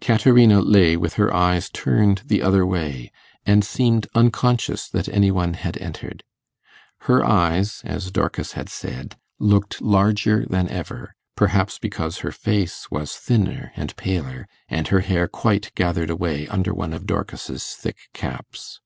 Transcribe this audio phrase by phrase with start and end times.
[0.00, 3.12] Caterina lay with her eyes turned the other way,
[3.46, 6.24] and seemed unconscious that any one had entered.
[7.02, 13.14] Her eyes, as Dorcas had said, looked larger than ever, perhaps because her face was
[13.14, 18.80] thinner and paler, and her hair quite gathered away under one of Dorcas's thick caps.